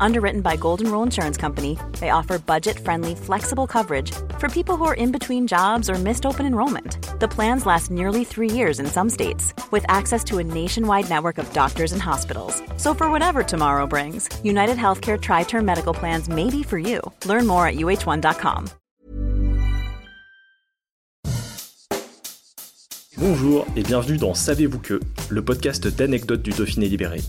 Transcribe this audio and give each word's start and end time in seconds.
Underwritten 0.00 0.40
by 0.40 0.56
Golden 0.56 0.90
Rule 0.90 1.02
Insurance 1.02 1.36
Company, 1.36 1.78
they 2.00 2.10
offer 2.10 2.38
budget 2.38 2.78
friendly, 2.78 3.14
flexible 3.14 3.66
coverage 3.66 4.12
for 4.38 4.48
people 4.48 4.76
who 4.76 4.84
are 4.84 4.94
in 4.94 5.12
between 5.12 5.46
jobs 5.46 5.88
or 5.88 5.94
missed 5.94 6.26
open 6.26 6.46
enrollment. 6.46 6.98
The 7.20 7.28
plans 7.28 7.66
last 7.66 7.90
nearly 7.90 8.24
three 8.24 8.50
years 8.50 8.78
in 8.80 8.86
some 8.86 9.10
states, 9.10 9.54
with 9.70 9.84
access 9.88 10.22
to 10.24 10.38
a 10.38 10.44
nationwide 10.44 11.08
network 11.08 11.38
of 11.38 11.52
doctors 11.52 11.92
and 11.92 12.02
hospitals. 12.02 12.62
So, 12.76 12.94
for 12.94 13.10
whatever 13.10 13.42
tomorrow 13.42 13.86
brings, 13.86 14.28
United 14.44 14.76
Healthcare 14.76 15.20
Tri 15.20 15.44
Term 15.44 15.64
Medical 15.64 15.94
Plans 15.94 16.28
may 16.28 16.50
be 16.50 16.62
for 16.62 16.78
you. 16.78 17.00
Learn 17.24 17.46
more 17.46 17.66
at 17.66 17.76
uh1.com. 17.76 18.68
Bonjour 23.18 23.64
et 23.76 23.82
bienvenue 23.82 24.18
dans 24.18 24.34
Savez-vous 24.34 24.78
que, 24.78 25.00
le 25.30 25.42
podcast 25.42 25.88
d'anecdotes 25.88 26.42
du 26.42 26.50
Dauphiné 26.50 26.86
libéré. 26.86 27.22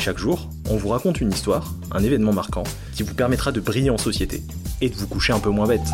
Chaque 0.00 0.16
jour, 0.16 0.48
on 0.70 0.78
vous 0.78 0.88
raconte 0.88 1.20
une 1.20 1.30
histoire, 1.30 1.74
un 1.92 2.02
événement 2.02 2.32
marquant, 2.32 2.62
qui 2.94 3.02
vous 3.02 3.12
permettra 3.12 3.52
de 3.52 3.60
briller 3.60 3.90
en 3.90 3.98
société 3.98 4.42
et 4.80 4.88
de 4.88 4.94
vous 4.94 5.06
coucher 5.06 5.34
un 5.34 5.40
peu 5.40 5.50
moins 5.50 5.66
bête. 5.66 5.86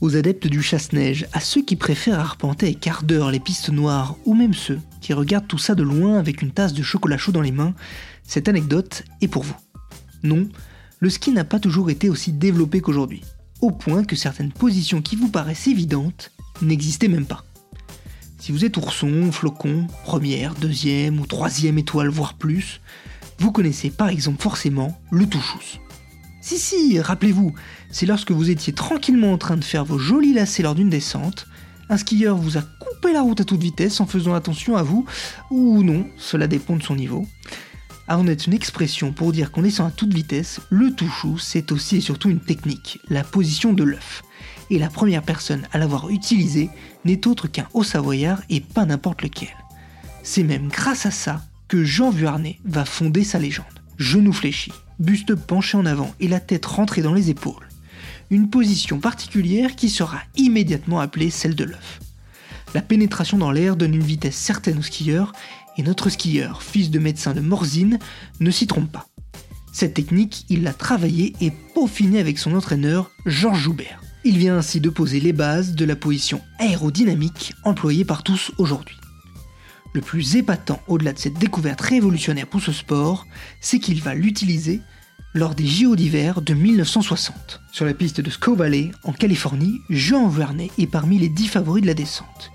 Aux 0.00 0.14
adeptes 0.14 0.46
du 0.46 0.62
chasse-neige, 0.62 1.26
à 1.32 1.40
ceux 1.40 1.64
qui 1.64 1.74
préfèrent 1.74 2.20
arpenter 2.20 2.66
avec 2.66 2.86
ardeur 2.86 3.32
les 3.32 3.40
pistes 3.40 3.70
noires, 3.70 4.14
ou 4.24 4.34
même 4.34 4.54
ceux 4.54 4.78
qui 5.00 5.14
regardent 5.14 5.48
tout 5.48 5.58
ça 5.58 5.74
de 5.74 5.82
loin 5.82 6.16
avec 6.16 6.42
une 6.42 6.52
tasse 6.52 6.74
de 6.74 6.82
chocolat 6.84 7.18
chaud 7.18 7.32
dans 7.32 7.42
les 7.42 7.50
mains, 7.50 7.74
cette 8.22 8.48
anecdote 8.48 9.02
est 9.20 9.26
pour 9.26 9.42
vous. 9.42 9.56
Non, 10.22 10.48
le 11.00 11.10
ski 11.10 11.32
n'a 11.32 11.44
pas 11.44 11.58
toujours 11.58 11.90
été 11.90 12.08
aussi 12.08 12.30
développé 12.30 12.80
qu'aujourd'hui 12.80 13.24
au 13.60 13.70
point 13.70 14.04
que 14.04 14.16
certaines 14.16 14.52
positions 14.52 15.02
qui 15.02 15.16
vous 15.16 15.28
paraissent 15.28 15.66
évidentes 15.66 16.30
n'existaient 16.62 17.08
même 17.08 17.26
pas. 17.26 17.44
Si 18.48 18.52
vous 18.52 18.64
êtes 18.64 18.78
ourson, 18.78 19.30
flocon, 19.30 19.88
première, 20.04 20.54
deuxième 20.54 21.20
ou 21.20 21.26
troisième 21.26 21.76
étoile, 21.76 22.08
voire 22.08 22.32
plus, 22.32 22.80
vous 23.38 23.52
connaissez 23.52 23.90
par 23.90 24.08
exemple 24.08 24.40
forcément 24.40 24.98
le 25.10 25.26
touchous. 25.26 25.78
Si 26.40 26.56
si, 26.56 26.98
rappelez-vous, 26.98 27.52
c'est 27.90 28.06
lorsque 28.06 28.30
vous 28.30 28.48
étiez 28.48 28.72
tranquillement 28.72 29.34
en 29.34 29.36
train 29.36 29.58
de 29.58 29.64
faire 29.64 29.84
vos 29.84 29.98
jolis 29.98 30.32
lacets 30.32 30.62
lors 30.62 30.74
d'une 30.74 30.88
descente, 30.88 31.46
un 31.90 31.98
skieur 31.98 32.38
vous 32.38 32.56
a 32.56 32.62
coupé 32.62 33.12
la 33.12 33.20
route 33.20 33.42
à 33.42 33.44
toute 33.44 33.60
vitesse 33.60 34.00
en 34.00 34.06
faisant 34.06 34.32
attention 34.32 34.78
à 34.78 34.82
vous, 34.82 35.04
ou 35.50 35.82
non, 35.82 36.06
cela 36.16 36.46
dépend 36.46 36.76
de 36.76 36.82
son 36.82 36.94
niveau, 36.96 37.26
avant 38.08 38.24
d'être 38.24 38.46
une 38.46 38.54
expression 38.54 39.12
pour 39.12 39.32
dire 39.32 39.52
qu'on 39.52 39.62
descend 39.62 39.88
à 39.88 39.90
toute 39.90 40.14
vitesse, 40.14 40.60
le 40.70 40.92
touchou, 40.92 41.38
c'est 41.38 41.72
aussi 41.72 41.96
et 41.96 42.00
surtout 42.00 42.30
une 42.30 42.40
technique, 42.40 43.00
la 43.08 43.22
position 43.22 43.74
de 43.74 43.84
l'œuf. 43.84 44.22
Et 44.70 44.78
la 44.78 44.88
première 44.88 45.22
personne 45.22 45.66
à 45.72 45.78
l'avoir 45.78 46.08
utilisé 46.08 46.70
n'est 47.04 47.26
autre 47.26 47.48
qu'un 47.48 47.68
haut 47.74 47.84
savoyard 47.84 48.40
et 48.48 48.60
pas 48.60 48.86
n'importe 48.86 49.22
lequel. 49.22 49.54
C'est 50.22 50.42
même 50.42 50.68
grâce 50.68 51.06
à 51.06 51.10
ça 51.10 51.42
que 51.68 51.84
Jean 51.84 52.10
Vuarnet 52.10 52.58
va 52.64 52.86
fonder 52.86 53.24
sa 53.24 53.38
légende. 53.38 53.66
Genou 53.98 54.32
fléchi, 54.32 54.72
buste 54.98 55.34
penché 55.34 55.76
en 55.76 55.84
avant 55.84 56.14
et 56.18 56.28
la 56.28 56.40
tête 56.40 56.66
rentrée 56.66 57.02
dans 57.02 57.14
les 57.14 57.30
épaules. 57.30 57.68
Une 58.30 58.48
position 58.48 59.00
particulière 59.00 59.76
qui 59.76 59.90
sera 59.90 60.18
immédiatement 60.36 61.00
appelée 61.00 61.30
celle 61.30 61.54
de 61.54 61.64
l'œuf. 61.64 62.00
La 62.74 62.82
pénétration 62.82 63.38
dans 63.38 63.50
l'air 63.50 63.76
donne 63.76 63.94
une 63.94 64.02
vitesse 64.02 64.36
certaine 64.36 64.78
au 64.78 64.82
skieur 64.82 65.32
et 65.78 65.82
notre 65.82 66.10
skieur, 66.10 66.62
fils 66.62 66.90
de 66.90 66.98
médecin 66.98 67.32
de 67.32 67.40
Morzine, 67.40 67.98
ne 68.40 68.50
s'y 68.50 68.66
trompe 68.66 68.92
pas. 68.92 69.08
Cette 69.72 69.94
technique, 69.94 70.44
il 70.48 70.64
l'a 70.64 70.72
travaillée 70.72 71.34
et 71.40 71.52
peaufinée 71.74 72.18
avec 72.18 72.38
son 72.38 72.54
entraîneur, 72.54 73.10
Georges 73.24 73.62
Joubert. 73.62 74.02
Il 74.24 74.36
vient 74.36 74.58
ainsi 74.58 74.80
de 74.80 74.90
poser 74.90 75.20
les 75.20 75.32
bases 75.32 75.74
de 75.74 75.84
la 75.84 75.94
position 75.94 76.42
aérodynamique 76.58 77.54
employée 77.64 78.04
par 78.04 78.24
tous 78.24 78.50
aujourd'hui. 78.58 78.96
Le 79.94 80.00
plus 80.00 80.36
épatant 80.36 80.80
au-delà 80.88 81.12
de 81.12 81.18
cette 81.18 81.38
découverte 81.38 81.80
révolutionnaire 81.80 82.48
pour 82.48 82.60
ce 82.60 82.72
sport, 82.72 83.26
c'est 83.60 83.78
qu'il 83.78 84.02
va 84.02 84.14
l'utiliser 84.14 84.80
lors 85.34 85.54
des 85.54 85.66
JO 85.66 85.94
d'hiver 85.94 86.42
de 86.42 86.54
1960. 86.54 87.60
Sur 87.72 87.84
la 87.84 87.94
piste 87.94 88.20
de 88.20 88.30
Squaw 88.30 88.56
Valley, 88.56 88.90
en 89.04 89.12
Californie, 89.12 89.80
Jean 89.88 90.28
Vernet 90.28 90.70
est 90.78 90.86
parmi 90.86 91.18
les 91.18 91.28
10 91.28 91.46
favoris 91.46 91.82
de 91.82 91.86
la 91.86 91.94
descente. 91.94 92.50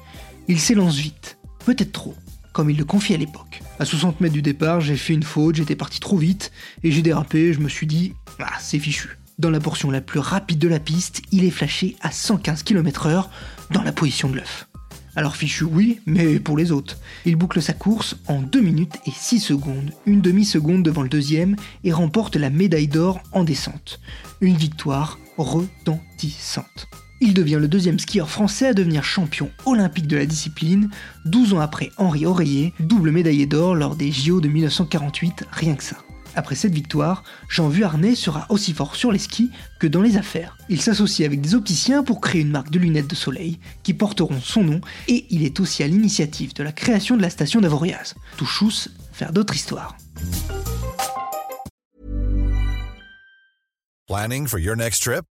Il 0.48 0.60
s'élance 0.60 0.98
vite, 0.98 1.38
peut-être 1.66 1.94
trop, 1.94 2.16
comme 2.54 2.70
il 2.70 2.78
le 2.78 2.86
confie 2.86 3.14
à 3.14 3.18
l'époque. 3.18 3.62
À 3.80 3.86
60 3.86 4.22
mètres 4.22 4.34
du 4.34 4.42
départ, 4.42 4.80
j'ai 4.80 4.96
fait 4.96 5.14
une 5.14 5.24
faute, 5.24 5.56
j'étais 5.56 5.76
parti 5.76 6.00
trop 6.00 6.18
vite, 6.18 6.52
et 6.84 6.92
j'ai 6.92 7.02
dérapé, 7.02 7.52
je 7.52 7.60
me 7.60 7.68
suis 7.68 7.88
dit, 7.88 8.14
ah, 8.40 8.54
c'est 8.60 8.80
fichu. 8.80 9.18
Dans 9.40 9.50
la 9.50 9.60
portion 9.60 9.90
la 9.90 10.02
plus 10.02 10.20
rapide 10.20 10.60
de 10.60 10.68
la 10.68 10.80
piste, 10.80 11.24
il 11.32 11.44
est 11.44 11.50
flashé 11.50 11.96
à 12.02 12.12
115 12.12 12.64
km/h 12.64 13.28
dans 13.72 13.82
la 13.82 13.92
position 13.92 14.30
de 14.30 14.36
l'œuf. 14.36 14.68
Alors 15.16 15.36
fichu 15.36 15.64
oui, 15.64 16.00
mais 16.06 16.40
pour 16.40 16.58
les 16.58 16.72
autres. 16.72 16.98
Il 17.26 17.36
boucle 17.36 17.62
sa 17.62 17.74
course 17.74 18.16
en 18.28 18.42
2 18.42 18.62
minutes 18.62 18.98
et 19.06 19.12
6 19.12 19.40
secondes, 19.40 19.92
une 20.06 20.22
demi-seconde 20.22 20.84
devant 20.84 21.04
le 21.04 21.10
deuxième, 21.10 21.56
et 21.84 21.92
remporte 21.92 22.36
la 22.36 22.50
médaille 22.50 22.88
d'or 22.88 23.22
en 23.32 23.44
descente. 23.44 24.00
Une 24.42 24.56
victoire 24.56 25.20
retentissante. 25.38 26.88
Il 27.26 27.34
devient 27.34 27.58
le 27.58 27.70
deuxième 27.70 28.00
skieur 28.00 28.30
français 28.30 28.68
à 28.68 28.74
devenir 28.74 29.06
champion 29.06 29.50
olympique 29.66 30.08
de 30.08 30.18
la 30.18 30.26
discipline, 30.26 30.90
12 31.24 31.54
ans 31.54 31.62
après 31.62 31.90
Henri 31.96 32.26
Oreiller, 32.26 32.74
double 32.82 33.12
médaillé 33.12 33.46
d'or 33.46 33.76
lors 33.76 33.96
des 33.96 34.12
JO 34.12 34.42
de 34.42 34.50
1948, 34.50 35.46
rien 35.50 35.76
que 35.76 35.86
ça. 35.86 35.96
Après 36.36 36.56
cette 36.56 36.74
victoire, 36.74 37.24
Jean 37.48 37.70
Vuarnet 37.70 38.16
sera 38.16 38.46
aussi 38.50 38.74
fort 38.74 38.98
sur 38.98 39.10
les 39.10 39.20
skis 39.20 39.52
que 39.80 39.88
dans 39.88 40.02
les 40.02 40.18
affaires. 40.18 40.58
Il 40.68 40.82
s'associe 40.82 41.26
avec 41.26 41.40
des 41.40 41.56
opticiens 41.56 42.04
pour 42.04 42.20
créer 42.20 42.42
une 42.42 42.52
marque 42.52 42.72
de 42.72 42.80
lunettes 42.80 43.10
de 43.10 43.16
soleil 43.16 43.58
qui 43.84 43.94
porteront 43.94 44.42
son 44.42 44.66
nom 44.66 44.82
et 45.08 45.26
il 45.30 45.46
est 45.46 45.62
aussi 45.62 45.82
à 45.82 45.88
l'initiative 45.88 46.54
de 46.54 46.62
la 46.62 46.74
création 46.74 47.16
de 47.16 47.22
la 47.22 47.30
station 47.30 47.62
d'Avoriaz. 47.62 48.16
Touchous, 48.36 48.90
faire 49.14 49.32
d'autres 49.32 49.56
histoires. 49.56 49.96
Planning 54.10 54.46
for 54.46 54.60
your 54.60 54.76
next 54.76 55.04
trip? 55.04 55.24